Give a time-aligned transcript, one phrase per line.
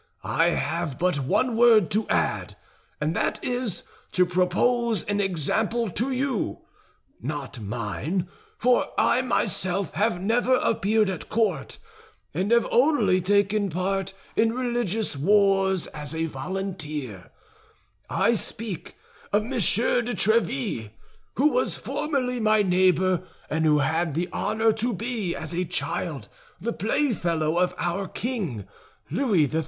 [0.23, 2.57] I have but one word to add,
[2.99, 8.27] and that is to propose an example to you—not mine,
[8.57, 11.77] for I myself have never appeared at court,
[12.33, 17.29] and have only taken part in religious wars as a volunteer;
[18.09, 18.95] I speak
[19.31, 20.89] of Monsieur de Tréville,
[21.35, 23.21] who was formerly my neighbor,
[23.51, 26.27] and who had the honor to be, as a child,
[26.59, 28.65] the play fellow of our king,
[29.11, 29.59] Louis XIII.